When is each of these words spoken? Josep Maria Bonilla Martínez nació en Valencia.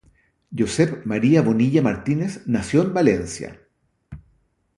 Josep 0.61 1.03
Maria 1.11 1.43
Bonilla 1.43 1.83
Martínez 1.83 2.41
nació 2.47 2.81
en 2.81 2.91
Valencia. 2.91 3.59